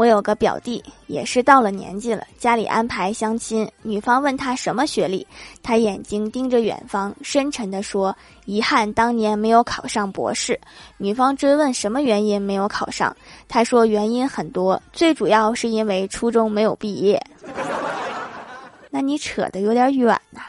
[0.00, 5.26] 我有个表弟也是到了年纪了家里安排相亲女方问他什么学历
[5.62, 8.16] 他眼睛盯着远方深沉地说
[8.46, 10.58] 遗憾当年没有考上博士。
[10.96, 13.14] 女方追问什么原因没有考上
[13.46, 17.22] 他说原因很多最主要是因为初中没有毕业。
[18.88, 20.40] 那你扯得有点远呐。